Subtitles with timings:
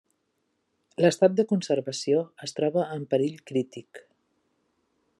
[1.05, 4.05] L'estat de conservació es troba en perill crític.